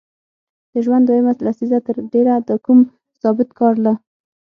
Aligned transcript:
د 0.71 0.73
ژوند 0.85 1.03
دویمه 1.05 1.33
لسیزه 1.47 1.79
تر 1.87 1.95
ډېره 2.13 2.35
د 2.49 2.49
کوم 2.65 2.79
ثابت 3.21 3.49
کار 3.59 3.75
له 3.85 3.93